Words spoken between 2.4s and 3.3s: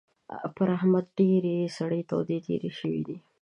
تېرې شوې دي.